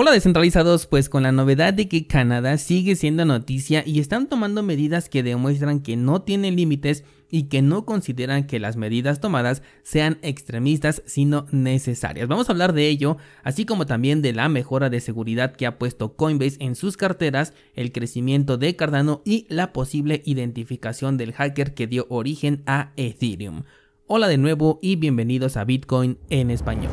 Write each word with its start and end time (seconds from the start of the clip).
Hola 0.00 0.12
descentralizados, 0.12 0.86
pues 0.86 1.08
con 1.08 1.24
la 1.24 1.32
novedad 1.32 1.74
de 1.74 1.88
que 1.88 2.06
Canadá 2.06 2.56
sigue 2.58 2.94
siendo 2.94 3.24
noticia 3.24 3.82
y 3.84 3.98
están 3.98 4.28
tomando 4.28 4.62
medidas 4.62 5.08
que 5.08 5.24
demuestran 5.24 5.80
que 5.80 5.96
no 5.96 6.22
tienen 6.22 6.54
límites 6.54 7.02
y 7.32 7.48
que 7.48 7.62
no 7.62 7.84
consideran 7.84 8.46
que 8.46 8.60
las 8.60 8.76
medidas 8.76 9.20
tomadas 9.20 9.60
sean 9.82 10.18
extremistas 10.22 11.02
sino 11.04 11.46
necesarias. 11.50 12.28
Vamos 12.28 12.48
a 12.48 12.52
hablar 12.52 12.74
de 12.74 12.86
ello, 12.86 13.16
así 13.42 13.66
como 13.66 13.86
también 13.86 14.22
de 14.22 14.32
la 14.32 14.48
mejora 14.48 14.88
de 14.88 15.00
seguridad 15.00 15.56
que 15.56 15.66
ha 15.66 15.78
puesto 15.80 16.14
Coinbase 16.14 16.58
en 16.60 16.76
sus 16.76 16.96
carteras, 16.96 17.52
el 17.74 17.90
crecimiento 17.90 18.56
de 18.56 18.76
Cardano 18.76 19.20
y 19.24 19.46
la 19.48 19.72
posible 19.72 20.22
identificación 20.24 21.16
del 21.16 21.32
hacker 21.32 21.74
que 21.74 21.88
dio 21.88 22.06
origen 22.08 22.62
a 22.66 22.92
Ethereum. 22.96 23.64
Hola 24.06 24.28
de 24.28 24.38
nuevo 24.38 24.78
y 24.80 24.94
bienvenidos 24.94 25.56
a 25.56 25.64
Bitcoin 25.64 26.18
en 26.30 26.52
español. 26.52 26.92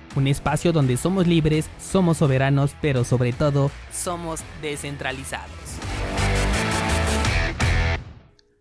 un 0.15 0.27
espacio 0.27 0.71
donde 0.71 0.97
somos 0.97 1.27
libres, 1.27 1.69
somos 1.79 2.17
soberanos, 2.17 2.75
pero 2.81 3.03
sobre 3.03 3.33
todo 3.33 3.71
somos 3.91 4.41
descentralizados. 4.61 5.51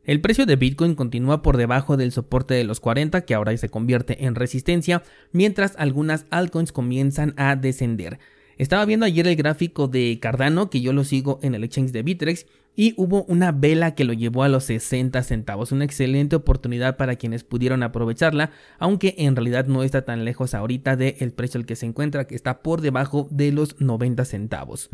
El 0.04 0.20
precio 0.20 0.46
de 0.46 0.56
Bitcoin 0.56 0.94
continúa 0.94 1.42
por 1.42 1.56
debajo 1.56 1.96
del 1.96 2.10
soporte 2.10 2.54
de 2.54 2.64
los 2.64 2.80
40, 2.80 3.20
que 3.20 3.34
ahora 3.34 3.56
se 3.56 3.68
convierte 3.68 4.24
en 4.24 4.34
resistencia, 4.34 5.02
mientras 5.30 5.74
algunas 5.76 6.26
altcoins 6.30 6.72
comienzan 6.72 7.34
a 7.36 7.54
descender. 7.54 8.18
Estaba 8.60 8.84
viendo 8.84 9.06
ayer 9.06 9.26
el 9.26 9.36
gráfico 9.36 9.88
de 9.88 10.18
Cardano, 10.20 10.68
que 10.68 10.82
yo 10.82 10.92
lo 10.92 11.02
sigo 11.02 11.38
en 11.42 11.54
el 11.54 11.64
exchange 11.64 11.92
de 11.92 12.02
Bitrex, 12.02 12.44
y 12.76 12.92
hubo 12.98 13.24
una 13.24 13.52
vela 13.52 13.94
que 13.94 14.04
lo 14.04 14.12
llevó 14.12 14.42
a 14.42 14.50
los 14.50 14.64
60 14.64 15.22
centavos. 15.22 15.72
Una 15.72 15.86
excelente 15.86 16.36
oportunidad 16.36 16.98
para 16.98 17.16
quienes 17.16 17.42
pudieron 17.42 17.82
aprovecharla, 17.82 18.50
aunque 18.78 19.14
en 19.16 19.34
realidad 19.34 19.64
no 19.64 19.82
está 19.82 20.04
tan 20.04 20.26
lejos 20.26 20.52
ahorita 20.52 20.96
del 20.96 21.32
precio 21.32 21.58
al 21.58 21.64
que 21.64 21.74
se 21.74 21.86
encuentra, 21.86 22.26
que 22.26 22.34
está 22.34 22.60
por 22.62 22.82
debajo 22.82 23.28
de 23.30 23.50
los 23.50 23.80
90 23.80 24.26
centavos. 24.26 24.90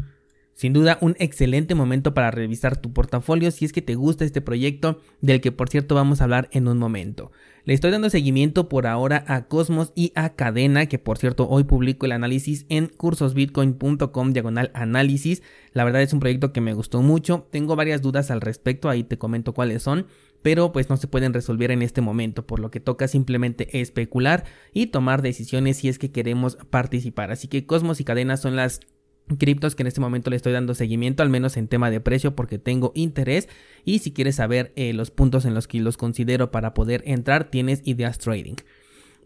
Sin 0.57 0.73
duda, 0.73 0.97
un 1.03 1.17
excelente 1.19 1.75
momento 1.75 2.15
para 2.15 2.31
revisar 2.31 2.79
tu 2.79 2.91
portafolio 2.95 3.51
si 3.51 3.67
es 3.67 3.75
que 3.75 3.83
te 3.83 3.95
gusta 3.95 4.25
este 4.25 4.41
proyecto, 4.41 5.03
del 5.21 5.43
que 5.43 5.53
por 5.53 5.69
cierto 5.69 5.95
vamos 5.95 6.21
a 6.21 6.25
hablar 6.25 6.49
en 6.51 6.67
un 6.67 6.79
momento. 6.79 7.31
Le 7.67 7.75
estoy 7.75 7.91
dando 7.91 8.09
seguimiento 8.09 8.67
por 8.67 8.87
ahora 8.87 9.23
a 9.29 9.49
Cosmos 9.49 9.93
y 9.95 10.13
a 10.15 10.31
Cadena, 10.31 10.87
que 10.87 10.99
por 10.99 11.19
cierto 11.19 11.47
hoy 11.47 11.65
publico 11.65 12.07
el 12.07 12.13
análisis 12.13 12.65
en 12.71 12.87
cursosbitcoin.com 12.87 14.33
diagonal 14.33 14.71
análisis. 14.73 15.43
La 15.75 15.85
verdad 15.85 16.01
es 16.01 16.15
un 16.15 16.21
proyecto 16.21 16.55
que 16.55 16.63
me 16.63 16.73
gustó 16.73 17.03
mucho. 17.03 17.47
Tengo 17.51 17.77
varias 17.77 18.01
dudas 18.01 18.31
al 18.31 18.41
respecto, 18.41 18.89
ahí 18.89 19.05
te 19.05 19.19
comento 19.19 19.53
cuáles 19.53 19.83
son 19.83 20.07
pero 20.43 20.71
pues 20.71 20.89
no 20.89 20.97
se 20.97 21.09
pueden 21.09 21.35
resolver 21.35 21.73
en 21.73 21.83
este 21.83 22.01
momento, 22.01 22.47
por 22.47 22.61
lo 22.61 22.71
que 22.71 22.79
toca 22.79 23.09
simplemente 23.09 23.81
especular 23.81 24.45
y 24.73 24.87
tomar 24.87 25.21
decisiones 25.21 25.79
si 25.79 25.89
es 25.89 25.99
que 25.99 26.13
queremos 26.13 26.57
participar. 26.71 27.33
Así 27.33 27.49
que 27.49 27.67
Cosmos 27.67 27.99
y 27.99 28.05
Cadena 28.05 28.37
son 28.37 28.55
las 28.55 28.79
criptos 29.39 29.75
que 29.75 29.83
en 29.83 29.89
este 29.89 30.01
momento 30.01 30.31
le 30.31 30.37
estoy 30.37 30.53
dando 30.53 30.75
seguimiento, 30.75 31.23
al 31.23 31.31
menos 31.31 31.57
en 31.57 31.69
tema 31.69 31.91
de 31.91 32.01
precio, 32.01 32.37
porque 32.37 32.59
tengo 32.59 32.93
interés. 32.95 33.49
Y 33.85 33.99
si 34.01 34.13
quieres 34.13 34.37
saber 34.37 34.73
eh, 34.77 34.93
los 34.93 35.11
puntos 35.11 35.45
en 35.45 35.55
los 35.55 35.69
que 35.69 35.81
los 35.81 35.97
considero 35.97 36.51
para 36.51 36.75
poder 36.75 37.03
entrar, 37.07 37.51
tienes 37.51 37.83
Ideas 37.85 38.19
Trading. 38.19 38.57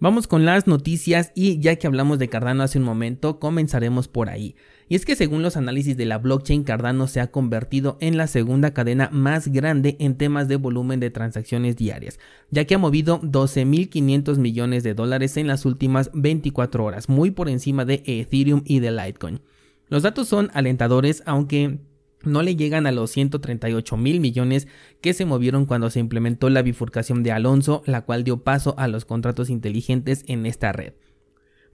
Vamos 0.02 0.26
con 0.26 0.46
las 0.46 0.66
noticias 0.66 1.30
y 1.34 1.58
ya 1.58 1.76
que 1.76 1.86
hablamos 1.86 2.18
de 2.18 2.30
Cardano 2.30 2.62
hace 2.62 2.78
un 2.78 2.84
momento, 2.84 3.38
comenzaremos 3.38 4.08
por 4.08 4.30
ahí. 4.30 4.56
Y 4.88 4.94
es 4.94 5.04
que 5.04 5.14
según 5.14 5.42
los 5.42 5.58
análisis 5.58 5.94
de 5.94 6.06
la 6.06 6.16
blockchain, 6.16 6.64
Cardano 6.64 7.06
se 7.06 7.20
ha 7.20 7.30
convertido 7.30 7.98
en 8.00 8.16
la 8.16 8.26
segunda 8.26 8.72
cadena 8.72 9.10
más 9.12 9.48
grande 9.48 9.96
en 10.00 10.16
temas 10.16 10.48
de 10.48 10.56
volumen 10.56 11.00
de 11.00 11.10
transacciones 11.10 11.76
diarias, 11.76 12.18
ya 12.50 12.64
que 12.64 12.76
ha 12.76 12.78
movido 12.78 13.20
12.500 13.20 14.38
millones 14.38 14.84
de 14.84 14.94
dólares 14.94 15.36
en 15.36 15.46
las 15.46 15.66
últimas 15.66 16.10
24 16.14 16.82
horas, 16.82 17.10
muy 17.10 17.30
por 17.30 17.50
encima 17.50 17.84
de 17.84 18.02
Ethereum 18.06 18.62
y 18.64 18.80
de 18.80 18.92
Litecoin. 18.92 19.42
Los 19.90 20.04
datos 20.04 20.28
son 20.28 20.50
alentadores, 20.54 21.22
aunque 21.26 21.80
no 22.22 22.42
le 22.42 22.54
llegan 22.54 22.86
a 22.86 22.92
los 22.92 23.10
138 23.10 23.96
mil 23.96 24.20
millones 24.20 24.68
que 25.00 25.14
se 25.14 25.24
movieron 25.24 25.66
cuando 25.66 25.90
se 25.90 25.98
implementó 25.98 26.48
la 26.48 26.62
bifurcación 26.62 27.22
de 27.22 27.32
Alonso, 27.32 27.82
la 27.86 28.02
cual 28.02 28.22
dio 28.22 28.44
paso 28.44 28.74
a 28.78 28.86
los 28.86 29.04
contratos 29.04 29.50
inteligentes 29.50 30.22
en 30.28 30.46
esta 30.46 30.70
red. 30.70 30.92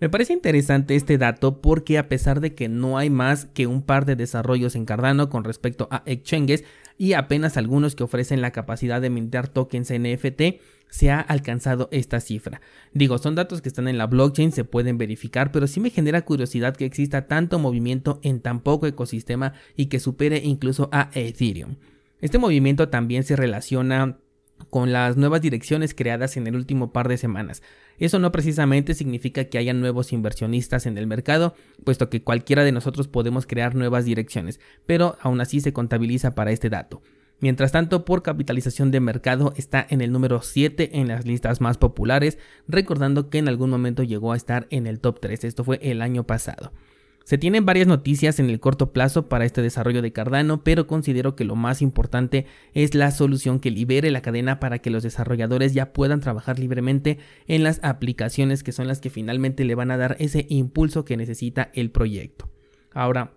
Me 0.00 0.08
parece 0.08 0.32
interesante 0.32 0.94
este 0.94 1.18
dato 1.18 1.60
porque 1.60 1.98
a 1.98 2.08
pesar 2.08 2.40
de 2.40 2.54
que 2.54 2.68
no 2.68 2.98
hay 2.98 3.10
más 3.10 3.46
que 3.46 3.66
un 3.66 3.82
par 3.82 4.04
de 4.06 4.16
desarrollos 4.16 4.76
en 4.76 4.84
Cardano 4.84 5.28
con 5.28 5.44
respecto 5.44 5.88
a 5.90 6.02
exchanges 6.06 6.64
y 6.98 7.12
apenas 7.12 7.56
algunos 7.56 7.94
que 7.94 8.04
ofrecen 8.04 8.40
la 8.40 8.52
capacidad 8.52 9.00
de 9.00 9.10
mintar 9.10 9.48
tokens 9.48 9.92
NFT, 9.92 10.60
se 10.88 11.10
ha 11.10 11.20
alcanzado 11.20 11.88
esta 11.90 12.20
cifra. 12.20 12.60
Digo, 12.92 13.18
son 13.18 13.34
datos 13.34 13.60
que 13.60 13.68
están 13.68 13.88
en 13.88 13.98
la 13.98 14.06
blockchain, 14.06 14.52
se 14.52 14.64
pueden 14.64 14.98
verificar, 14.98 15.52
pero 15.52 15.66
sí 15.66 15.80
me 15.80 15.90
genera 15.90 16.24
curiosidad 16.24 16.76
que 16.76 16.84
exista 16.84 17.26
tanto 17.26 17.58
movimiento 17.58 18.20
en 18.22 18.40
tan 18.40 18.60
poco 18.60 18.86
ecosistema 18.86 19.52
y 19.76 19.86
que 19.86 20.00
supere 20.00 20.38
incluso 20.44 20.88
a 20.92 21.10
Ethereum. 21.14 21.76
Este 22.20 22.38
movimiento 22.38 22.88
también 22.88 23.24
se 23.24 23.36
relaciona 23.36 24.18
con 24.70 24.92
las 24.92 25.16
nuevas 25.16 25.40
direcciones 25.40 25.94
creadas 25.94 26.36
en 26.36 26.46
el 26.46 26.56
último 26.56 26.92
par 26.92 27.08
de 27.08 27.18
semanas. 27.18 27.62
Eso 27.98 28.18
no 28.18 28.32
precisamente 28.32 28.94
significa 28.94 29.44
que 29.44 29.58
haya 29.58 29.72
nuevos 29.72 30.12
inversionistas 30.12 30.86
en 30.86 30.98
el 30.98 31.06
mercado, 31.06 31.54
puesto 31.84 32.10
que 32.10 32.22
cualquiera 32.22 32.64
de 32.64 32.72
nosotros 32.72 33.08
podemos 33.08 33.46
crear 33.46 33.74
nuevas 33.74 34.04
direcciones, 34.04 34.60
pero 34.84 35.16
aún 35.20 35.40
así 35.40 35.60
se 35.60 35.72
contabiliza 35.72 36.34
para 36.34 36.52
este 36.52 36.68
dato. 36.68 37.02
Mientras 37.38 37.70
tanto, 37.72 38.04
por 38.06 38.22
capitalización 38.22 38.90
de 38.90 39.00
mercado 39.00 39.52
está 39.56 39.86
en 39.90 40.00
el 40.00 40.10
número 40.10 40.40
7 40.40 40.98
en 40.98 41.08
las 41.08 41.26
listas 41.26 41.60
más 41.60 41.76
populares, 41.76 42.38
recordando 42.66 43.28
que 43.28 43.38
en 43.38 43.48
algún 43.48 43.68
momento 43.68 44.02
llegó 44.02 44.32
a 44.32 44.36
estar 44.36 44.66
en 44.70 44.86
el 44.86 45.00
top 45.00 45.20
3, 45.20 45.44
esto 45.44 45.62
fue 45.62 45.78
el 45.82 46.00
año 46.00 46.24
pasado. 46.24 46.72
Se 47.26 47.38
tienen 47.38 47.66
varias 47.66 47.88
noticias 47.88 48.38
en 48.38 48.50
el 48.50 48.60
corto 48.60 48.92
plazo 48.92 49.28
para 49.28 49.44
este 49.44 49.60
desarrollo 49.60 50.00
de 50.00 50.12
Cardano, 50.12 50.62
pero 50.62 50.86
considero 50.86 51.34
que 51.34 51.44
lo 51.44 51.56
más 51.56 51.82
importante 51.82 52.46
es 52.72 52.94
la 52.94 53.10
solución 53.10 53.58
que 53.58 53.72
libere 53.72 54.12
la 54.12 54.22
cadena 54.22 54.60
para 54.60 54.78
que 54.78 54.90
los 54.90 55.02
desarrolladores 55.02 55.74
ya 55.74 55.92
puedan 55.92 56.20
trabajar 56.20 56.60
libremente 56.60 57.18
en 57.48 57.64
las 57.64 57.80
aplicaciones 57.82 58.62
que 58.62 58.70
son 58.70 58.86
las 58.86 59.00
que 59.00 59.10
finalmente 59.10 59.64
le 59.64 59.74
van 59.74 59.90
a 59.90 59.96
dar 59.96 60.14
ese 60.20 60.46
impulso 60.48 61.04
que 61.04 61.16
necesita 61.16 61.72
el 61.74 61.90
proyecto. 61.90 62.48
Ahora, 62.92 63.32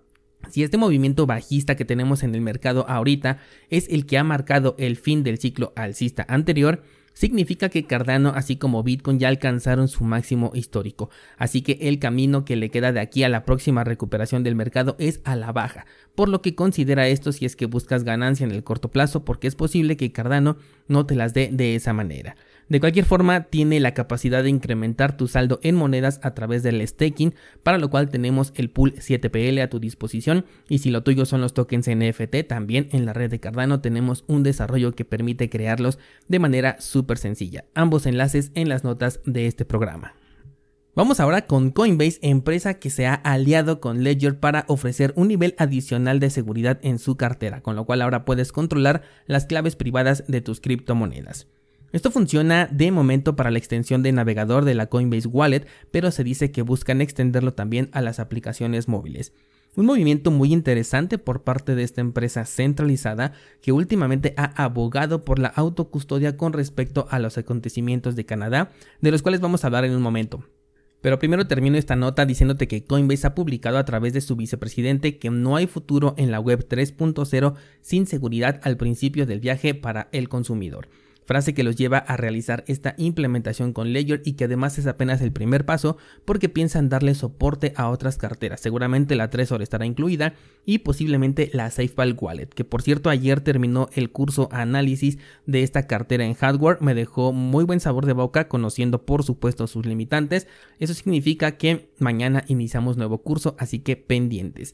si 0.52 0.62
este 0.62 0.78
movimiento 0.78 1.26
bajista 1.26 1.76
que 1.76 1.84
tenemos 1.84 2.22
en 2.22 2.36
el 2.36 2.42
mercado 2.42 2.88
ahorita 2.88 3.40
es 3.72 3.90
el 3.90 4.06
que 4.06 4.20
ha 4.20 4.24
marcado 4.24 4.76
el 4.78 4.98
fin 4.98 5.24
del 5.24 5.40
ciclo 5.40 5.74
alcista 5.76 6.28
anterior, 6.30 6.84
significa 7.14 7.70
que 7.70 7.86
Cardano 7.86 8.34
así 8.36 8.56
como 8.56 8.84
Bitcoin 8.84 9.20
ya 9.20 9.28
alcanzaron 9.28 9.88
su 9.88 10.04
máximo 10.04 10.52
histórico, 10.54 11.10
así 11.38 11.62
que 11.62 11.78
el 11.82 12.00
camino 12.00 12.46
que 12.46 12.56
le 12.56 12.70
queda 12.70 12.92
de 12.92 13.00
aquí 13.00 13.24
a 13.24 13.30
la 13.30 13.46
próxima 13.46 13.84
recuperación 13.84 14.44
del 14.44 14.56
mercado 14.56 14.96
es 15.00 15.22
a 15.24 15.36
la 15.36 15.52
baja, 15.52 15.86
por 16.16 16.30
lo 16.30 16.42
que 16.42 16.56
considera 16.56 17.08
esto 17.08 17.32
si 17.32 17.46
es 17.46 17.56
que 17.56 17.66
buscas 17.66 18.04
ganancia 18.04 18.46
en 18.46 18.52
el 18.52 18.64
corto 18.64 18.90
plazo 18.90 19.26
porque 19.26 19.48
es 19.48 19.56
posible 19.56 19.98
que 19.98 20.12
Cardano 20.12 20.58
no 20.88 21.06
te 21.06 21.16
las 21.16 21.34
dé 21.34 21.50
de 21.52 21.76
esa 21.76 21.94
manera. 21.94 22.36
De 22.70 22.80
cualquier 22.80 23.06
forma, 23.06 23.46
tiene 23.46 23.80
la 23.80 23.96
capacidad 23.96 24.44
de 24.44 24.52
incrementar 24.52 25.18
tu 25.18 25.28
saldo 25.28 25.60
en 25.64 25.74
monedas 25.74 26.20
a 26.22 26.36
través 26.36 26.62
del 26.62 26.88
staking, 26.88 27.34
para 27.64 27.80
lo 27.80 27.90
cual 27.90 28.10
tenemos 28.10 28.54
el 28.56 28.70
pool 28.70 28.94
7PL 28.94 29.64
a 29.64 29.72
tu 29.72 29.80
disposición 29.80 30.46
y 30.70 30.78
si 30.78 30.92
lo 30.92 31.02
tuyo 31.02 31.26
son 31.26 31.42
los 31.42 31.56
tokens 31.56 31.90
NFT, 31.90 32.48
también 32.48 32.88
en 32.92 33.08
la 33.08 33.14
red 33.14 33.32
de 33.32 33.40
Cardano 33.40 33.82
tenemos 33.82 34.24
un 34.28 34.44
desarrollo 34.44 34.94
que 34.94 35.04
permite 35.04 35.50
crearlos 35.50 35.98
de 36.28 36.38
manera 36.38 36.80
súper 36.80 37.18
sencilla. 37.18 37.66
Ambos 37.74 38.06
enlaces 38.06 38.52
en 38.54 38.70
las 38.70 38.84
notas 38.84 39.20
de 39.26 39.48
este 39.48 39.66
programa. 39.66 40.14
Vamos 40.94 41.20
ahora 41.20 41.48
con 41.48 41.72
Coinbase, 41.72 42.20
empresa 42.22 42.76
que 42.76 42.92
se 42.92 43.08
ha 43.08 43.16
aliado 43.16 43.80
con 43.80 44.04
Ledger 44.04 44.40
para 44.40 44.66
ofrecer 44.68 45.14
un 45.16 45.30
nivel 45.30 45.56
adicional 45.58 46.20
de 46.20 46.30
seguridad 46.30 46.80
en 46.84 47.00
su 47.00 47.18
cartera, 47.18 47.62
con 47.62 47.76
lo 47.76 47.86
cual 47.86 48.04
ahora 48.04 48.26
puedes 48.26 48.52
controlar 48.52 49.02
las 49.26 49.46
claves 49.46 49.76
privadas 49.76 50.24
de 50.28 50.42
tus 50.42 50.62
criptomonedas. 50.62 51.48
Esto 51.92 52.12
funciona 52.12 52.68
de 52.72 52.92
momento 52.92 53.36
para 53.36 53.50
la 53.50 53.58
extensión 53.58 54.04
de 54.04 54.12
navegador 54.12 54.64
de 54.64 54.76
la 54.76 54.88
Coinbase 54.88 55.28
Wallet, 55.28 55.66
pero 55.90 56.12
se 56.12 56.24
dice 56.24 56.52
que 56.52 56.62
buscan 56.62 57.02
extenderlo 57.02 57.54
también 57.54 57.90
a 57.94 58.02
las 58.02 58.20
aplicaciones 58.20 58.88
móviles. 58.88 59.34
Un 59.76 59.88
movimiento 59.88 60.30
muy 60.30 60.54
interesante 60.54 61.18
por 61.18 61.44
parte 61.44 61.74
de 61.74 61.84
esta 61.84 62.02
empresa 62.02 62.46
centralizada 62.46 63.34
que 63.62 63.72
últimamente 63.72 64.34
ha 64.38 64.64
abogado 64.64 65.26
por 65.26 65.40
la 65.40 65.48
autocustodia 65.48 66.38
con 66.38 66.54
respecto 66.54 67.08
a 67.10 67.18
los 67.18 67.38
acontecimientos 67.38 68.16
de 68.16 68.26
Canadá, 68.26 68.72
de 69.02 69.12
los 69.12 69.22
cuales 69.24 69.42
vamos 69.42 69.64
a 69.64 69.68
hablar 69.68 69.86
en 69.86 69.96
un 69.96 70.02
momento. 70.02 70.44
Pero 71.02 71.18
primero 71.18 71.48
termino 71.48 71.78
esta 71.78 71.96
nota 71.96 72.26
diciéndote 72.26 72.68
que 72.68 72.84
Coinbase 72.84 73.26
ha 73.26 73.36
publicado 73.36 73.78
a 73.78 73.86
través 73.86 74.14
de 74.14 74.22
su 74.22 74.36
vicepresidente 74.36 75.18
que 75.18 75.30
no 75.32 75.56
hay 75.56 75.66
futuro 75.66 76.14
en 76.18 76.30
la 76.30 76.40
web 76.40 76.68
3.0 76.68 77.54
sin 77.82 78.06
seguridad 78.06 78.60
al 78.64 78.78
principio 78.78 79.26
del 79.26 79.40
viaje 79.40 79.74
para 79.74 80.10
el 80.12 80.30
consumidor 80.30 80.90
frase 81.30 81.54
que 81.54 81.62
los 81.62 81.76
lleva 81.76 82.00
a 82.00 82.18
realizar 82.18 82.64
esta 82.66 82.96
implementación 82.98 83.72
con 83.72 83.94
Ledger 83.94 84.24
y 84.26 84.34
que 84.34 84.46
además 84.46 84.80
es 84.80 84.88
apenas 84.88 85.22
el 85.22 85.32
primer 85.32 85.64
paso 85.64 85.96
porque 86.26 86.50
piensan 86.50 86.90
darle 86.90 87.14
soporte 87.14 87.72
a 87.76 87.90
otras 87.90 88.18
carteras. 88.18 88.62
Seguramente 88.62 89.14
la 89.16 89.30
Trezor 89.30 89.62
estará 89.62 89.86
incluida 89.86 90.34
y 90.66 90.80
posiblemente 90.80 91.52
la 91.54 91.70
SafePal 91.70 92.18
Wallet, 92.20 92.48
que 92.48 92.64
por 92.64 92.82
cierto 92.82 93.12
ayer 93.12 93.42
terminó 93.42 93.90
el 93.94 94.10
curso 94.10 94.50
análisis 94.52 95.20
de 95.46 95.62
esta 95.62 95.86
cartera 95.86 96.26
en 96.26 96.34
hardware, 96.34 96.82
me 96.82 96.96
dejó 96.96 97.32
muy 97.32 97.64
buen 97.64 97.80
sabor 97.80 98.08
de 98.08 98.14
boca 98.14 98.48
conociendo 98.48 99.06
por 99.06 99.24
supuesto 99.24 99.68
sus 99.68 99.86
limitantes. 99.86 100.48
Eso 100.80 100.96
significa 100.96 101.58
que 101.58 101.92
mañana 102.00 102.44
iniciamos 102.48 102.98
nuevo 102.98 103.20
curso, 103.20 103.56
así 103.60 103.78
que 103.78 103.98
pendientes. 103.98 104.74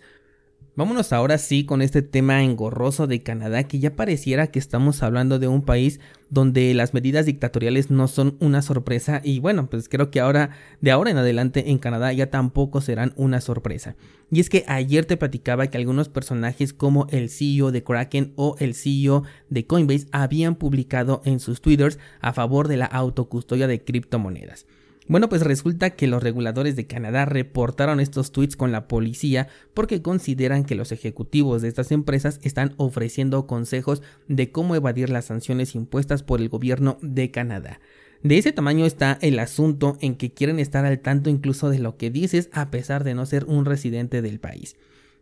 Vámonos 0.78 1.14
ahora 1.14 1.38
sí 1.38 1.64
con 1.64 1.82
este 1.82 2.02
tema 2.02 2.44
engorroso 2.44 3.08
de 3.08 3.24
Canadá 3.24 3.64
que 3.64 3.80
ya 3.80 3.96
pareciera 3.96 4.48
que 4.48 4.60
estamos 4.60 5.04
hablando 5.04 5.40
de 5.40 5.48
un 5.48 5.62
país 5.62 6.02
donde 6.30 6.74
las 6.74 6.94
medidas 6.94 7.26
dictatoriales 7.26 7.92
no 7.92 8.10
son 8.10 8.36
una 8.42 8.62
sorpresa 8.62 9.22
y 9.24 9.40
bueno, 9.40 9.70
pues 9.70 9.88
creo 9.88 10.12
que 10.12 10.20
ahora 10.20 10.50
de 10.82 10.92
ahora 10.92 11.12
en 11.12 11.18
adelante 11.18 11.72
en 11.72 11.78
Canadá 11.78 12.12
ya 12.12 12.30
tampoco 12.30 12.82
serán 12.82 13.14
una 13.16 13.40
sorpresa. 13.40 13.96
Y 14.30 14.42
es 14.42 14.50
que 14.50 14.66
ayer 14.68 15.06
te 15.06 15.16
platicaba 15.16 15.68
que 15.68 15.78
algunos 15.78 16.10
personajes 16.10 16.74
como 16.74 17.08
el 17.10 17.30
CEO 17.30 17.72
de 17.72 17.82
Kraken 17.82 18.34
o 18.36 18.58
el 18.60 18.76
CEO 18.76 19.24
de 19.50 19.66
Coinbase 19.66 20.08
habían 20.12 20.56
publicado 20.56 21.22
en 21.24 21.40
sus 21.40 21.62
twitters 21.62 22.00
a 22.20 22.34
favor 22.34 22.68
de 22.68 22.76
la 22.76 22.88
autocustodia 22.88 23.68
de 23.68 23.82
criptomonedas. 23.82 24.66
Bueno, 25.08 25.30
pues 25.30 25.44
resulta 25.44 25.92
que 25.92 26.08
los 26.08 26.24
reguladores 26.24 26.76
de 26.76 26.88
Canadá 26.88 27.26
reportaron 27.26 28.00
estos 28.00 28.32
tweets 28.32 28.56
con 28.56 28.72
la 28.72 28.88
policía 28.88 29.48
porque 29.76 30.02
consideran 30.02 30.64
que 30.64 30.74
los 30.74 30.92
ejecutivos 30.92 31.62
de 31.62 31.68
estas 31.68 31.92
empresas 31.92 32.40
están 32.42 32.74
ofreciendo 32.78 33.46
consejos 33.46 34.02
de 34.28 34.52
cómo 34.52 34.76
evadir 34.76 35.12
las 35.12 35.26
sanciones 35.26 35.76
impuestas 35.76 36.24
por 36.24 36.42
el 36.42 36.50
gobierno 36.50 36.98
de 37.04 37.30
Canadá. 37.30 37.80
De 38.24 38.40
ese 38.40 38.52
tamaño 38.52 38.88
está 38.88 39.20
el 39.22 39.38
asunto 39.38 39.98
en 40.02 40.16
que 40.16 40.34
quieren 40.34 40.60
estar 40.60 40.84
al 40.86 41.00
tanto 41.00 41.30
incluso 41.30 41.70
de 41.70 41.78
lo 41.78 41.98
que 41.98 42.10
dices 42.10 42.50
a 42.52 42.72
pesar 42.72 43.04
de 43.04 43.14
no 43.14 43.28
ser 43.28 43.46
un 43.46 43.66
residente 43.66 44.24
del 44.24 44.40
país. 44.40 44.76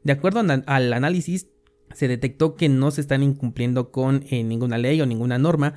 De 0.04 0.14
acuerdo 0.14 0.40
al 0.40 0.94
análisis, 0.94 1.48
se 1.94 2.08
detectó 2.08 2.56
que 2.56 2.70
no 2.70 2.92
se 2.92 3.02
están 3.02 3.22
incumpliendo 3.22 3.92
con 3.92 4.24
eh, 4.30 4.44
ninguna 4.44 4.78
ley 4.78 5.02
o 5.02 5.06
ninguna 5.06 5.38
norma, 5.38 5.76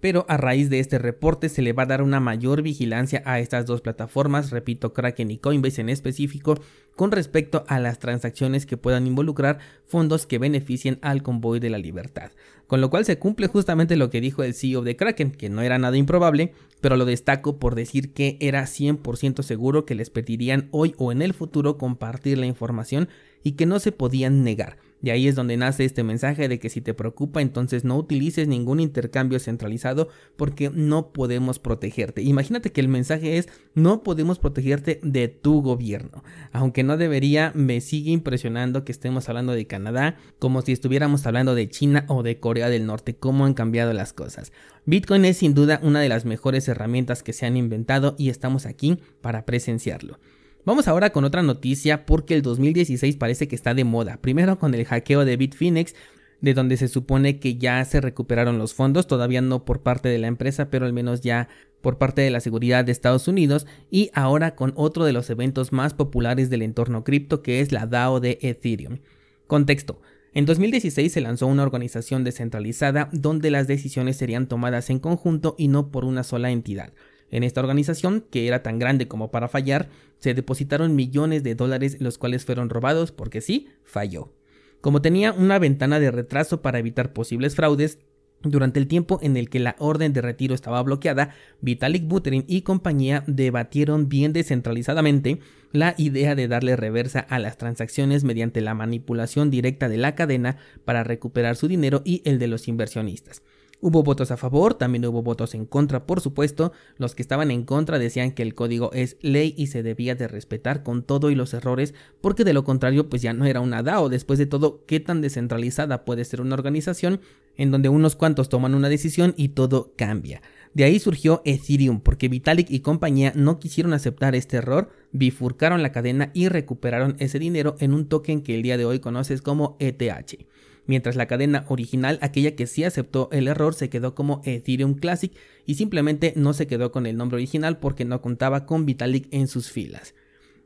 pero 0.00 0.24
a 0.28 0.36
raíz 0.36 0.70
de 0.70 0.80
este 0.80 0.98
reporte 0.98 1.48
se 1.48 1.62
le 1.62 1.72
va 1.72 1.84
a 1.84 1.86
dar 1.86 2.02
una 2.02 2.20
mayor 2.20 2.62
vigilancia 2.62 3.22
a 3.26 3.38
estas 3.38 3.66
dos 3.66 3.80
plataformas, 3.80 4.50
repito, 4.50 4.92
Kraken 4.92 5.30
y 5.30 5.38
Coinbase 5.38 5.82
en 5.82 5.90
específico, 5.90 6.58
con 6.96 7.12
respecto 7.12 7.64
a 7.68 7.78
las 7.78 7.98
transacciones 7.98 8.66
que 8.66 8.76
puedan 8.76 9.06
involucrar 9.06 9.58
fondos 9.86 10.26
que 10.26 10.38
beneficien 10.38 10.98
al 11.02 11.22
convoy 11.22 11.60
de 11.60 11.70
la 11.70 11.78
libertad. 11.78 12.32
Con 12.66 12.80
lo 12.80 12.88
cual 12.90 13.04
se 13.04 13.18
cumple 13.18 13.46
justamente 13.46 13.96
lo 13.96 14.10
que 14.10 14.20
dijo 14.20 14.42
el 14.42 14.54
CEO 14.54 14.82
de 14.82 14.96
Kraken, 14.96 15.32
que 15.32 15.48
no 15.48 15.62
era 15.62 15.78
nada 15.78 15.96
improbable, 15.96 16.52
pero 16.80 16.96
lo 16.96 17.04
destaco 17.04 17.58
por 17.58 17.74
decir 17.74 18.12
que 18.12 18.36
era 18.40 18.62
100% 18.62 19.42
seguro 19.42 19.84
que 19.84 19.94
les 19.94 20.10
pedirían 20.10 20.68
hoy 20.70 20.94
o 20.96 21.12
en 21.12 21.22
el 21.22 21.34
futuro 21.34 21.78
compartir 21.78 22.38
la 22.38 22.46
información 22.46 23.08
y 23.42 23.52
que 23.52 23.66
no 23.66 23.80
se 23.80 23.92
podían 23.92 24.44
negar. 24.44 24.76
De 25.00 25.10
ahí 25.10 25.28
es 25.28 25.34
donde 25.34 25.56
nace 25.56 25.84
este 25.84 26.02
mensaje 26.02 26.48
de 26.48 26.58
que 26.58 26.68
si 26.68 26.80
te 26.80 26.94
preocupa 26.94 27.40
entonces 27.40 27.84
no 27.84 27.96
utilices 27.96 28.48
ningún 28.48 28.80
intercambio 28.80 29.38
centralizado 29.38 30.08
porque 30.36 30.70
no 30.70 31.12
podemos 31.12 31.58
protegerte. 31.58 32.22
Imagínate 32.22 32.70
que 32.70 32.80
el 32.80 32.88
mensaje 32.88 33.38
es 33.38 33.48
no 33.74 34.02
podemos 34.02 34.38
protegerte 34.38 35.00
de 35.02 35.28
tu 35.28 35.62
gobierno. 35.62 36.22
Aunque 36.52 36.82
no 36.82 36.96
debería, 36.96 37.52
me 37.54 37.80
sigue 37.80 38.10
impresionando 38.10 38.84
que 38.84 38.92
estemos 38.92 39.28
hablando 39.28 39.52
de 39.52 39.66
Canadá 39.66 40.16
como 40.38 40.62
si 40.62 40.72
estuviéramos 40.72 41.26
hablando 41.26 41.54
de 41.54 41.68
China 41.68 42.04
o 42.08 42.22
de 42.22 42.38
Corea 42.38 42.68
del 42.68 42.86
Norte, 42.86 43.16
cómo 43.16 43.46
han 43.46 43.54
cambiado 43.54 43.92
las 43.92 44.12
cosas. 44.12 44.52
Bitcoin 44.86 45.24
es 45.24 45.38
sin 45.38 45.54
duda 45.54 45.80
una 45.82 46.00
de 46.00 46.08
las 46.08 46.24
mejores 46.24 46.68
herramientas 46.68 47.22
que 47.22 47.32
se 47.32 47.46
han 47.46 47.56
inventado 47.56 48.16
y 48.18 48.28
estamos 48.28 48.66
aquí 48.66 48.98
para 49.20 49.46
presenciarlo. 49.46 50.18
Vamos 50.66 50.88
ahora 50.88 51.10
con 51.10 51.24
otra 51.24 51.42
noticia 51.42 52.04
porque 52.04 52.34
el 52.34 52.42
2016 52.42 53.16
parece 53.16 53.48
que 53.48 53.56
está 53.56 53.72
de 53.72 53.84
moda. 53.84 54.18
Primero 54.20 54.58
con 54.58 54.74
el 54.74 54.84
hackeo 54.84 55.24
de 55.24 55.38
Bitfinex, 55.38 55.94
de 56.42 56.54
donde 56.54 56.76
se 56.76 56.88
supone 56.88 57.38
que 57.38 57.56
ya 57.56 57.82
se 57.84 58.00
recuperaron 58.00 58.58
los 58.58 58.74
fondos, 58.74 59.06
todavía 59.06 59.40
no 59.40 59.64
por 59.64 59.82
parte 59.82 60.10
de 60.10 60.18
la 60.18 60.26
empresa, 60.26 60.68
pero 60.68 60.84
al 60.84 60.92
menos 60.92 61.22
ya 61.22 61.48
por 61.80 61.96
parte 61.96 62.20
de 62.20 62.30
la 62.30 62.40
seguridad 62.40 62.84
de 62.84 62.92
Estados 62.92 63.26
Unidos, 63.26 63.66
y 63.90 64.10
ahora 64.12 64.54
con 64.54 64.74
otro 64.76 65.04
de 65.04 65.14
los 65.14 65.30
eventos 65.30 65.72
más 65.72 65.94
populares 65.94 66.50
del 66.50 66.60
entorno 66.60 67.04
cripto 67.04 67.42
que 67.42 67.60
es 67.60 67.72
la 67.72 67.86
DAO 67.86 68.20
de 68.20 68.38
Ethereum. 68.42 68.98
Contexto. 69.46 70.00
En 70.32 70.44
2016 70.46 71.12
se 71.12 71.20
lanzó 71.20 71.46
una 71.46 71.62
organización 71.62 72.22
descentralizada 72.22 73.08
donde 73.12 73.50
las 73.50 73.66
decisiones 73.66 74.16
serían 74.16 74.46
tomadas 74.46 74.90
en 74.90 75.00
conjunto 75.00 75.56
y 75.58 75.68
no 75.68 75.90
por 75.90 76.04
una 76.04 76.22
sola 76.22 76.50
entidad. 76.50 76.92
En 77.30 77.42
esta 77.44 77.60
organización, 77.60 78.24
que 78.30 78.46
era 78.46 78.62
tan 78.62 78.78
grande 78.78 79.08
como 79.08 79.30
para 79.30 79.48
fallar, 79.48 79.88
se 80.18 80.34
depositaron 80.34 80.96
millones 80.96 81.42
de 81.42 81.54
dólares 81.54 81.96
los 82.00 82.18
cuales 82.18 82.44
fueron 82.44 82.70
robados 82.70 83.12
porque 83.12 83.40
sí, 83.40 83.68
falló. 83.84 84.32
Como 84.80 85.02
tenía 85.02 85.32
una 85.32 85.58
ventana 85.58 86.00
de 86.00 86.10
retraso 86.10 86.62
para 86.62 86.78
evitar 86.78 87.12
posibles 87.12 87.54
fraudes, 87.54 87.98
durante 88.42 88.80
el 88.80 88.86
tiempo 88.86 89.18
en 89.22 89.36
el 89.36 89.50
que 89.50 89.60
la 89.60 89.76
orden 89.78 90.14
de 90.14 90.22
retiro 90.22 90.54
estaba 90.54 90.82
bloqueada, 90.82 91.34
Vitalik 91.60 92.06
Buterin 92.06 92.44
y 92.48 92.62
compañía 92.62 93.22
debatieron 93.26 94.08
bien 94.08 94.32
descentralizadamente 94.32 95.40
la 95.72 95.94
idea 95.98 96.34
de 96.34 96.48
darle 96.48 96.74
reversa 96.74 97.20
a 97.20 97.38
las 97.38 97.58
transacciones 97.58 98.24
mediante 98.24 98.62
la 98.62 98.74
manipulación 98.74 99.50
directa 99.50 99.90
de 99.90 99.98
la 99.98 100.14
cadena 100.14 100.56
para 100.86 101.04
recuperar 101.04 101.56
su 101.56 101.68
dinero 101.68 102.00
y 102.04 102.22
el 102.24 102.38
de 102.38 102.48
los 102.48 102.66
inversionistas. 102.66 103.42
Hubo 103.82 104.02
votos 104.02 104.30
a 104.30 104.36
favor, 104.36 104.74
también 104.74 105.06
hubo 105.06 105.22
votos 105.22 105.54
en 105.54 105.64
contra, 105.64 106.04
por 106.04 106.20
supuesto. 106.20 106.72
Los 106.98 107.14
que 107.14 107.22
estaban 107.22 107.50
en 107.50 107.64
contra 107.64 107.98
decían 107.98 108.32
que 108.32 108.42
el 108.42 108.54
código 108.54 108.92
es 108.92 109.16
ley 109.22 109.54
y 109.56 109.68
se 109.68 109.82
debía 109.82 110.14
de 110.14 110.28
respetar 110.28 110.82
con 110.82 111.02
todo 111.02 111.30
y 111.30 111.34
los 111.34 111.54
errores, 111.54 111.94
porque 112.20 112.44
de 112.44 112.52
lo 112.52 112.62
contrario 112.62 113.08
pues 113.08 113.22
ya 113.22 113.32
no 113.32 113.46
era 113.46 113.60
una 113.60 113.82
DAO. 113.82 114.10
Después 114.10 114.38
de 114.38 114.44
todo, 114.44 114.84
¿qué 114.86 115.00
tan 115.00 115.22
descentralizada 115.22 116.04
puede 116.04 116.26
ser 116.26 116.42
una 116.42 116.56
organización 116.56 117.22
en 117.56 117.70
donde 117.70 117.88
unos 117.88 118.16
cuantos 118.16 118.50
toman 118.50 118.74
una 118.74 118.90
decisión 118.90 119.32
y 119.38 119.48
todo 119.48 119.94
cambia? 119.96 120.42
De 120.74 120.84
ahí 120.84 120.98
surgió 120.98 121.40
Ethereum, 121.46 122.00
porque 122.00 122.28
Vitalik 122.28 122.70
y 122.70 122.80
compañía 122.80 123.32
no 123.34 123.58
quisieron 123.58 123.94
aceptar 123.94 124.34
este 124.34 124.58
error, 124.58 124.90
bifurcaron 125.12 125.82
la 125.82 125.90
cadena 125.90 126.30
y 126.34 126.48
recuperaron 126.48 127.16
ese 127.18 127.38
dinero 127.38 127.76
en 127.80 127.94
un 127.94 128.08
token 128.08 128.42
que 128.42 128.54
el 128.54 128.62
día 128.62 128.76
de 128.76 128.84
hoy 128.84 129.00
conoces 129.00 129.40
como 129.40 129.78
ETH 129.80 130.46
mientras 130.86 131.16
la 131.16 131.26
cadena 131.26 131.64
original, 131.68 132.18
aquella 132.22 132.56
que 132.56 132.66
sí 132.66 132.84
aceptó 132.84 133.28
el 133.32 133.48
error, 133.48 133.74
se 133.74 133.88
quedó 133.88 134.14
como 134.14 134.40
Ethereum 134.44 134.94
Classic 134.94 135.32
y 135.66 135.74
simplemente 135.74 136.32
no 136.36 136.52
se 136.52 136.66
quedó 136.66 136.92
con 136.92 137.06
el 137.06 137.16
nombre 137.16 137.36
original 137.36 137.78
porque 137.78 138.04
no 138.04 138.20
contaba 138.20 138.66
con 138.66 138.86
Vitalik 138.86 139.28
en 139.30 139.48
sus 139.48 139.70
filas. 139.70 140.14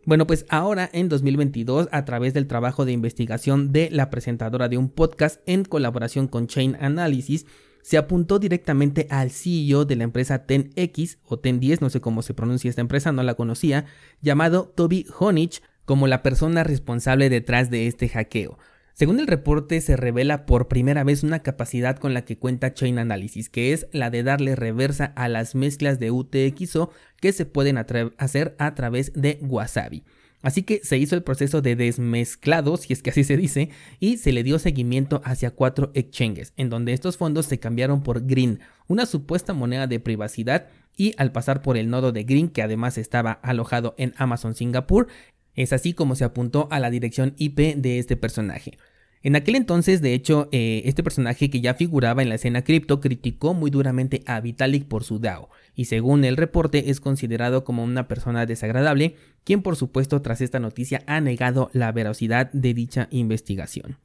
Bueno, 0.06 0.26
pues 0.26 0.44
ahora 0.50 0.90
en 0.92 1.09
2022, 1.09 1.88
a 1.90 2.04
través 2.04 2.35
del 2.35 2.47
trabajo 2.47 2.85
de 2.85 2.92
investigación 2.92 3.73
de 3.73 3.88
la 3.90 4.11
presentadora 4.11 4.68
de 4.68 4.76
un 4.76 4.90
podcast 4.90 5.40
en 5.47 5.64
colaboración 5.64 6.28
con 6.28 6.47
Chain 6.47 6.76
Analysis, 6.78 7.47
se 7.85 7.99
apuntó 7.99 8.38
directamente 8.38 9.06
al 9.11 9.30
CEO 9.30 9.85
de 9.85 9.97
la 9.97 10.04
empresa 10.04 10.47
10X 10.47 11.18
o 11.25 11.38
1010, 11.42 11.80
no 11.83 11.90
sé 11.90 12.00
cómo 12.00 12.23
se 12.23 12.33
pronuncia 12.35 12.68
esta 12.71 12.80
empresa, 12.80 13.12
no 13.12 13.23
la 13.23 13.35
conocía, 13.35 13.87
llamado 14.23 14.73
Toby 14.75 15.06
Honich 15.18 15.62
como 15.85 16.06
la 16.06 16.23
persona 16.23 16.64
responsable 16.64 17.28
detrás 17.28 17.71
de 17.71 17.87
este 17.87 18.09
hackeo. 18.09 18.59
Según 18.94 19.18
el 19.18 19.26
reporte, 19.26 19.80
se 19.80 19.96
revela 19.96 20.46
por 20.46 20.68
primera 20.68 21.02
vez 21.02 21.24
una 21.24 21.40
capacidad 21.40 21.96
con 21.98 22.14
la 22.14 22.24
que 22.24 22.38
cuenta 22.38 22.74
Chain 22.74 23.00
Analysis, 23.00 23.48
que 23.48 23.72
es 23.72 23.88
la 23.90 24.08
de 24.08 24.22
darle 24.22 24.54
reversa 24.54 25.06
a 25.16 25.28
las 25.28 25.56
mezclas 25.56 25.98
de 25.98 26.12
UTXO 26.12 26.90
que 27.20 27.32
se 27.32 27.44
pueden 27.44 27.76
hacer 27.76 28.54
a 28.56 28.74
través 28.76 29.12
de 29.14 29.40
Wasabi. 29.42 30.04
Así 30.42 30.62
que 30.62 30.80
se 30.84 30.98
hizo 30.98 31.16
el 31.16 31.24
proceso 31.24 31.60
de 31.60 31.74
desmezclado, 31.74 32.76
si 32.76 32.92
es 32.92 33.02
que 33.02 33.10
así 33.10 33.24
se 33.24 33.36
dice, 33.36 33.70
y 33.98 34.18
se 34.18 34.30
le 34.30 34.44
dio 34.44 34.60
seguimiento 34.60 35.22
hacia 35.24 35.50
cuatro 35.50 35.90
exchanges, 35.94 36.52
en 36.56 36.68
donde 36.70 36.92
estos 36.92 37.16
fondos 37.16 37.46
se 37.46 37.58
cambiaron 37.58 38.02
por 38.02 38.26
Green, 38.26 38.60
una 38.86 39.06
supuesta 39.06 39.54
moneda 39.54 39.86
de 39.88 40.00
privacidad, 40.00 40.68
y 40.96 41.14
al 41.16 41.32
pasar 41.32 41.62
por 41.62 41.76
el 41.76 41.88
nodo 41.88 42.12
de 42.12 42.24
Green, 42.24 42.50
que 42.50 42.62
además 42.62 42.98
estaba 42.98 43.32
alojado 43.32 43.94
en 43.96 44.12
Amazon 44.18 44.54
Singapur, 44.54 45.08
es 45.54 45.73
así 45.73 45.94
como 45.94 46.14
se 46.14 46.25
apuntó 46.25 46.68
a 46.70 46.80
la 46.80 46.90
dirección 46.90 47.34
IP 47.38 47.76
de 47.76 47.99
este 47.99 48.16
personaje. 48.16 48.78
En 49.25 49.37
aquel 49.37 49.56
entonces, 49.56 50.02
de 50.02 50.12
hecho, 50.12 50.50
eh, 50.52 50.82
este 50.84 51.02
personaje 51.02 51.49
que 51.49 51.62
ya 51.62 51.73
figuraba 51.73 52.23
en 52.23 52.28
la 52.28 52.34
escena 52.34 52.62
cripto 52.62 53.00
criticó 53.00 53.54
muy 53.54 53.70
duramente 53.70 54.23
a 54.26 54.38
Vitalik 54.40 54.87
por 54.87 55.02
su 55.02 55.18
DAO, 55.18 55.49
y 55.75 55.87
según 55.87 56.25
el 56.25 56.37
reporte 56.37 56.90
es 56.90 57.00
considerado 57.00 57.64
como 57.64 57.82
una 57.84 58.06
persona 58.06 58.44
desagradable, 58.44 59.16
quien 59.42 59.62
por 59.62 59.76
supuesto 59.76 60.20
tras 60.20 60.42
esta 60.42 60.61
noticia 60.61 61.02
ha 61.06 61.23
negado 61.23 61.70
la 61.73 61.90
veracidad 61.90 62.52
de 62.52 62.75
dicha 62.75 63.08
investigación. 63.11 63.96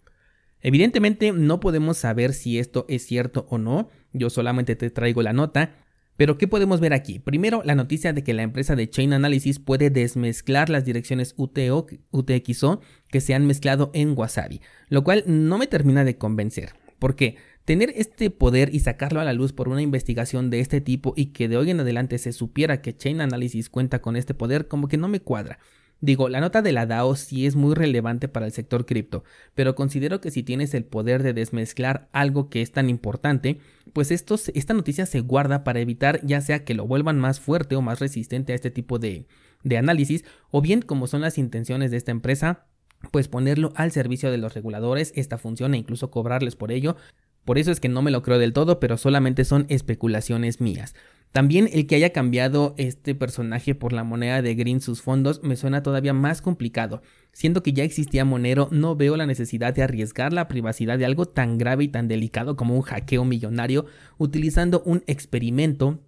Evidentemente 0.62 1.34
no 1.34 1.60
podemos 1.60 1.98
saber 1.98 2.34
si 2.34 2.58
esto 2.58 2.86
es 2.88 3.06
cierto 3.06 3.46
o 3.50 3.58
no, 3.58 3.90
yo 4.14 4.30
solamente 4.30 4.78
te 4.78 4.90
traigo 4.90 5.22
la 5.22 5.34
nota, 5.34 5.76
Pero 6.20 6.38
¿qué 6.38 6.50
podemos 6.50 6.82
ver 6.82 6.92
aquí? 6.92 7.20
Primero, 7.20 7.62
la 7.64 7.76
noticia 7.76 8.12
de 8.12 8.26
que 8.26 8.34
la 8.34 8.44
empresa 8.44 8.76
de 8.76 8.90
Chain 8.90 9.14
Analysis 9.14 9.58
puede 9.58 9.90
desmezclar 9.90 10.70
las 10.70 10.84
direcciones 10.84 11.34
UTO, 11.38 11.88
UTXO 12.12 12.82
que 13.08 13.22
se 13.22 13.34
han 13.34 13.48
mezclado 13.48 13.90
en 13.94 14.18
Wasabi, 14.18 14.60
lo 14.90 15.06
cual 15.06 15.24
no 15.28 15.58
me 15.58 15.66
termina 15.66 16.04
de 16.04 16.18
convencer. 16.18 16.74
¿Por 17.00 17.16
qué? 17.16 17.38
Tener 17.64 17.94
este 17.96 18.32
poder 18.32 18.76
y 18.76 18.82
sacarlo 18.82 19.22
a 19.22 19.24
la 19.24 19.32
luz 19.32 19.54
por 19.54 19.70
una 19.70 19.82
investigación 19.82 20.50
de 20.50 20.60
este 20.60 20.82
tipo 20.82 21.14
y 21.16 21.28
que 21.28 21.48
de 21.48 21.56
hoy 21.56 21.70
en 21.70 21.80
adelante 21.80 22.18
se 22.18 22.34
supiera 22.34 22.82
que 22.82 22.98
Chain 22.98 23.22
Analysis 23.22 23.70
cuenta 23.70 24.02
con 24.02 24.18
este 24.18 24.34
poder 24.34 24.68
como 24.68 24.90
que 24.90 24.98
no 24.98 25.08
me 25.08 25.22
cuadra. 25.22 25.60
Digo, 26.02 26.30
la 26.30 26.40
nota 26.40 26.62
de 26.62 26.72
la 26.72 26.86
DAO 26.86 27.16
sí 27.16 27.46
es 27.46 27.58
muy 27.58 27.76
relevante 27.76 28.30
para 28.30 28.46
el 28.46 28.54
sector 28.54 28.86
cripto, 28.86 29.26
pero 29.54 29.76
considero 29.76 30.22
que 30.22 30.32
si 30.32 30.44
tienes 30.44 30.74
el 30.74 30.86
poder 30.86 31.24
de 31.24 31.34
desmezclar 31.34 32.08
algo 32.14 32.50
que 32.50 32.62
es 32.62 32.72
tan 32.72 32.90
importante, 32.90 33.60
pues 33.92 34.12
esta 34.12 34.74
noticia 34.74 35.06
se 35.06 35.20
guarda 35.20 35.66
para 35.66 35.82
evitar 35.82 36.26
ya 36.26 36.40
sea 36.40 36.64
que 36.64 36.74
lo 36.74 36.88
vuelvan 36.88 37.20
más 37.20 37.42
fuerte 37.42 37.76
o 37.76 37.82
más 37.82 38.00
resistente 38.00 38.54
a 38.54 38.56
este 38.56 38.72
tipo 38.72 38.98
de, 38.98 39.28
de 39.64 39.78
análisis, 39.78 40.24
o 40.52 40.62
bien 40.62 40.82
como 40.82 41.08
son 41.08 41.22
las 41.22 41.38
intenciones 41.38 41.92
de 41.92 41.98
esta 41.98 42.12
empresa, 42.12 42.66
pues 43.12 43.28
ponerlo 43.28 43.74
al 43.76 43.92
servicio 43.92 44.32
de 44.32 44.38
los 44.38 44.54
reguladores, 44.54 45.12
esta 45.16 45.38
función 45.38 45.74
e 45.74 45.78
incluso 45.78 46.12
cobrarles 46.12 46.56
por 46.56 46.72
ello. 46.72 46.96
Por 47.44 47.58
eso 47.58 47.72
es 47.72 47.80
que 47.80 47.90
no 47.90 48.02
me 48.02 48.12
lo 48.12 48.22
creo 48.22 48.38
del 48.38 48.54
todo, 48.54 48.80
pero 48.80 48.98
solamente 48.98 49.44
son 49.44 49.66
especulaciones 49.70 50.62
mías. 50.62 50.96
También 51.32 51.70
el 51.72 51.86
que 51.86 51.96
haya 51.96 52.12
cambiado 52.12 52.74
este 52.78 53.14
personaje 53.14 53.76
por 53.76 53.94
la 53.94 54.04
moneda 54.04 54.42
de 54.42 54.56
Green 54.56 54.82
sus 54.82 55.04
fondos 55.04 55.44
me 55.44 55.56
suena 55.56 55.84
todavía 55.84 56.12
más 56.12 56.42
complicado. 56.42 57.04
Siendo 57.34 57.62
que 57.62 57.72
ya 57.72 57.84
existía 57.84 58.26
Monero, 58.26 58.68
no 58.72 58.96
veo 58.96 59.16
la 59.16 59.28
necesidad 59.28 59.74
de 59.74 59.84
arriesgar 59.84 60.34
la 60.34 60.48
privacidad 60.48 60.98
de 60.98 61.06
algo 61.06 61.28
tan 61.28 61.60
grave 61.60 61.84
y 61.84 61.88
tan 61.90 62.08
delicado 62.08 62.56
como 62.56 62.76
un 62.76 62.82
hackeo 62.82 63.26
millonario 63.26 63.86
utilizando 64.18 64.82
un 64.86 65.04
experimento 65.06 66.00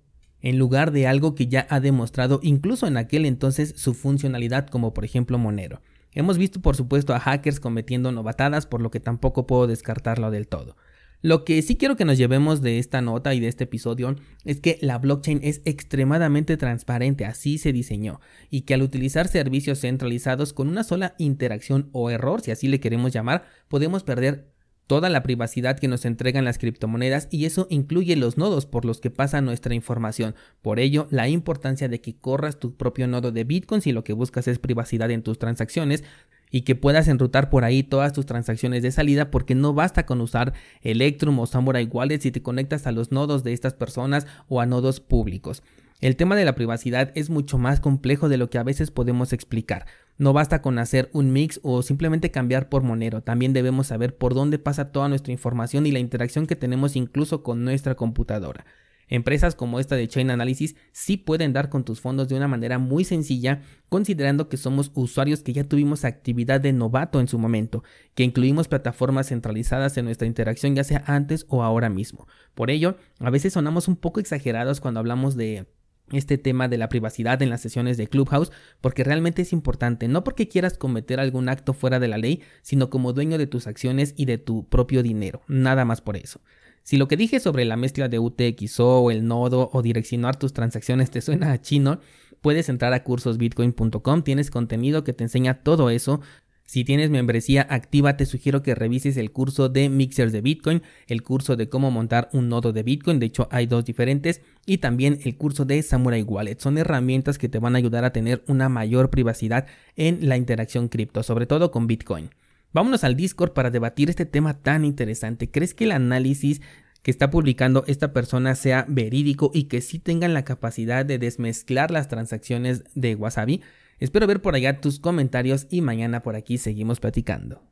en 0.41 0.57
lugar 0.57 0.91
de 0.91 1.05
algo 1.05 1.35
que 1.35 1.47
ya 1.47 1.67
ha 1.69 1.79
demostrado 1.79 2.39
incluso 2.41 2.87
en 2.87 2.97
aquel 2.97 3.27
entonces 3.27 3.73
su 3.77 3.93
funcionalidad 3.93 4.67
como 4.67 4.91
por 4.91 5.05
ejemplo 5.05 5.37
Monero. 5.37 5.81
Hemos 6.13 6.39
visto 6.39 6.61
por 6.61 6.75
supuesto 6.75 7.13
a 7.13 7.19
hackers 7.19 7.59
cometiendo 7.59 8.11
novatadas 8.11 8.65
por 8.65 8.81
lo 8.81 8.89
que 8.89 8.99
tampoco 8.99 9.45
puedo 9.45 9.67
descartarlo 9.67 10.31
del 10.31 10.47
todo. 10.47 10.75
Lo 11.21 11.45
que 11.45 11.61
sí 11.61 11.77
quiero 11.77 11.95
que 11.95 12.05
nos 12.05 12.17
llevemos 12.17 12.61
de 12.61 12.79
esta 12.79 12.99
nota 13.01 13.35
y 13.35 13.39
de 13.39 13.47
este 13.47 13.65
episodio 13.65 14.15
es 14.43 14.59
que 14.59 14.79
la 14.81 14.97
blockchain 14.97 15.39
es 15.43 15.61
extremadamente 15.65 16.57
transparente, 16.57 17.25
así 17.25 17.59
se 17.59 17.71
diseñó, 17.71 18.19
y 18.49 18.61
que 18.61 18.73
al 18.73 18.81
utilizar 18.81 19.27
servicios 19.27 19.81
centralizados 19.81 20.51
con 20.51 20.67
una 20.67 20.83
sola 20.83 21.13
interacción 21.19 21.89
o 21.91 22.09
error, 22.09 22.41
si 22.41 22.49
así 22.49 22.67
le 22.67 22.79
queremos 22.79 23.13
llamar, 23.13 23.45
podemos 23.67 24.03
perder 24.03 24.51
toda 24.87 25.09
la 25.09 25.23
privacidad 25.23 25.79
que 25.79 25.87
nos 25.87 26.05
entregan 26.05 26.43
las 26.43 26.57
criptomonedas 26.57 27.27
y 27.31 27.45
eso 27.45 27.67
incluye 27.69 28.15
los 28.15 28.37
nodos 28.37 28.65
por 28.65 28.83
los 28.83 28.99
que 28.99 29.09
pasa 29.09 29.39
nuestra 29.39 29.75
información. 29.75 30.35
Por 30.61 30.79
ello, 30.79 31.07
la 31.11 31.29
importancia 31.29 31.87
de 31.87 32.01
que 32.01 32.17
corras 32.17 32.59
tu 32.59 32.75
propio 32.75 33.07
nodo 33.07 33.31
de 33.31 33.45
Bitcoin 33.45 33.81
si 33.81 33.93
lo 33.93 34.03
que 34.03 34.11
buscas 34.11 34.49
es 34.49 34.59
privacidad 34.59 35.09
en 35.11 35.23
tus 35.23 35.39
transacciones 35.39 36.03
y 36.51 36.61
que 36.61 36.75
puedas 36.75 37.07
enrutar 37.07 37.49
por 37.49 37.63
ahí 37.63 37.81
todas 37.81 38.13
tus 38.13 38.25
transacciones 38.25 38.83
de 38.83 38.91
salida 38.91 39.31
porque 39.31 39.55
no 39.55 39.73
basta 39.73 40.05
con 40.05 40.21
usar 40.21 40.53
Electrum 40.81 41.39
o 41.39 41.47
Samurai 41.47 41.85
Wallet 41.85 42.19
si 42.19 42.31
te 42.31 42.43
conectas 42.43 42.85
a 42.85 42.91
los 42.91 43.11
nodos 43.11 43.43
de 43.43 43.53
estas 43.53 43.73
personas 43.73 44.27
o 44.47 44.61
a 44.61 44.65
nodos 44.65 44.99
públicos. 44.99 45.63
El 46.01 46.15
tema 46.15 46.35
de 46.35 46.45
la 46.45 46.55
privacidad 46.55 47.11
es 47.13 47.29
mucho 47.29 47.59
más 47.59 47.79
complejo 47.79 48.27
de 48.27 48.37
lo 48.37 48.49
que 48.49 48.57
a 48.57 48.63
veces 48.63 48.89
podemos 48.89 49.33
explicar. 49.33 49.85
No 50.17 50.33
basta 50.33 50.61
con 50.61 50.79
hacer 50.79 51.09
un 51.13 51.31
mix 51.31 51.59
o 51.61 51.83
simplemente 51.83 52.31
cambiar 52.31 52.69
por 52.69 52.81
Monero, 52.81 53.21
también 53.21 53.53
debemos 53.53 53.87
saber 53.87 54.17
por 54.17 54.33
dónde 54.33 54.57
pasa 54.57 54.91
toda 54.91 55.09
nuestra 55.09 55.31
información 55.31 55.85
y 55.85 55.91
la 55.91 55.99
interacción 55.99 56.47
que 56.47 56.55
tenemos 56.55 56.95
incluso 56.95 57.43
con 57.43 57.63
nuestra 57.63 57.95
computadora. 57.95 58.65
Empresas 59.11 59.55
como 59.55 59.79
esta 59.81 59.97
de 59.97 60.07
Chain 60.07 60.31
Analysis 60.31 60.77
sí 60.93 61.17
pueden 61.17 61.51
dar 61.51 61.69
con 61.69 61.83
tus 61.83 61.99
fondos 61.99 62.29
de 62.29 62.35
una 62.35 62.47
manera 62.47 62.79
muy 62.79 63.03
sencilla, 63.03 63.61
considerando 63.89 64.47
que 64.47 64.55
somos 64.55 64.89
usuarios 64.95 65.43
que 65.43 65.51
ya 65.51 65.65
tuvimos 65.65 66.05
actividad 66.05 66.61
de 66.61 66.71
novato 66.71 67.19
en 67.19 67.27
su 67.27 67.37
momento, 67.37 67.83
que 68.15 68.23
incluimos 68.23 68.69
plataformas 68.69 69.27
centralizadas 69.27 69.97
en 69.97 70.05
nuestra 70.05 70.27
interacción 70.27 70.75
ya 70.75 70.85
sea 70.85 71.03
antes 71.07 71.45
o 71.49 71.61
ahora 71.61 71.89
mismo. 71.89 72.25
Por 72.55 72.71
ello, 72.71 72.95
a 73.19 73.29
veces 73.29 73.51
sonamos 73.51 73.89
un 73.89 73.97
poco 73.97 74.21
exagerados 74.21 74.79
cuando 74.79 75.01
hablamos 75.01 75.35
de 75.35 75.67
este 76.13 76.37
tema 76.37 76.69
de 76.69 76.77
la 76.77 76.87
privacidad 76.87 77.41
en 77.41 77.49
las 77.49 77.59
sesiones 77.59 77.97
de 77.97 78.07
Clubhouse 78.07 78.51
porque 78.79 79.03
realmente 79.03 79.41
es 79.41 79.51
importante, 79.51 80.07
no 80.07 80.23
porque 80.23 80.47
quieras 80.47 80.77
cometer 80.77 81.19
algún 81.19 81.49
acto 81.49 81.73
fuera 81.73 81.99
de 81.99 82.07
la 82.07 82.17
ley, 82.17 82.41
sino 82.61 82.89
como 82.89 83.11
dueño 83.11 83.37
de 83.37 83.47
tus 83.47 83.67
acciones 83.67 84.13
y 84.15 84.23
de 84.23 84.37
tu 84.37 84.69
propio 84.69 85.03
dinero, 85.03 85.41
nada 85.49 85.83
más 85.83 85.99
por 85.99 86.15
eso. 86.15 86.39
Si 86.83 86.97
lo 86.97 87.07
que 87.07 87.17
dije 87.17 87.39
sobre 87.39 87.65
la 87.65 87.77
mezcla 87.77 88.09
de 88.09 88.19
UTXO 88.19 89.11
el 89.11 89.27
nodo 89.27 89.69
o 89.73 89.81
direccionar 89.81 90.37
tus 90.37 90.53
transacciones 90.53 91.11
te 91.11 91.21
suena 91.21 91.51
a 91.51 91.61
chino, 91.61 91.99
puedes 92.41 92.69
entrar 92.69 92.93
a 92.93 93.03
cursosbitcoin.com, 93.03 94.23
tienes 94.23 94.49
contenido 94.49 95.03
que 95.03 95.13
te 95.13 95.23
enseña 95.23 95.63
todo 95.63 95.89
eso. 95.89 96.21
Si 96.65 96.85
tienes 96.85 97.09
membresía 97.09 97.67
activa, 97.69 98.15
te 98.15 98.25
sugiero 98.25 98.63
que 98.63 98.75
revises 98.75 99.17
el 99.17 99.31
curso 99.31 99.67
de 99.67 99.89
mixers 99.89 100.31
de 100.31 100.39
Bitcoin, 100.39 100.81
el 101.07 101.21
curso 101.21 101.57
de 101.57 101.67
cómo 101.67 101.91
montar 101.91 102.29
un 102.31 102.47
nodo 102.47 102.71
de 102.71 102.81
Bitcoin, 102.81 103.19
de 103.19 103.25
hecho 103.25 103.49
hay 103.51 103.65
dos 103.65 103.83
diferentes, 103.83 104.41
y 104.65 104.77
también 104.77 105.19
el 105.25 105.35
curso 105.35 105.65
de 105.65 105.81
Samurai 105.83 106.23
Wallet. 106.23 106.59
Son 106.59 106.77
herramientas 106.77 107.37
que 107.37 107.49
te 107.49 107.59
van 107.59 107.75
a 107.75 107.77
ayudar 107.77 108.05
a 108.05 108.13
tener 108.13 108.41
una 108.47 108.69
mayor 108.69 109.09
privacidad 109.09 109.67
en 109.97 110.29
la 110.29 110.37
interacción 110.37 110.87
cripto, 110.87 111.23
sobre 111.23 111.45
todo 111.45 111.71
con 111.71 111.87
Bitcoin. 111.87 112.29
Vámonos 112.73 113.03
al 113.03 113.15
Discord 113.15 113.51
para 113.51 113.69
debatir 113.69 114.09
este 114.09 114.25
tema 114.25 114.53
tan 114.53 114.85
interesante. 114.85 115.51
¿Crees 115.51 115.73
que 115.73 115.83
el 115.83 115.91
análisis 115.91 116.61
que 117.03 117.11
está 117.11 117.29
publicando 117.29 117.83
esta 117.87 118.13
persona 118.13 118.55
sea 118.55 118.85
verídico 118.87 119.51
y 119.53 119.63
que 119.63 119.81
sí 119.81 119.99
tengan 119.99 120.33
la 120.33 120.45
capacidad 120.45 121.05
de 121.05 121.17
desmezclar 121.17 121.91
las 121.91 122.07
transacciones 122.07 122.83
de 122.95 123.15
Wasabi? 123.15 123.61
Espero 123.99 124.25
ver 124.25 124.41
por 124.41 124.55
allá 124.55 124.79
tus 124.79 124.99
comentarios 124.99 125.67
y 125.69 125.81
mañana 125.81 126.23
por 126.23 126.35
aquí 126.35 126.57
seguimos 126.57 126.99
platicando. 126.99 127.61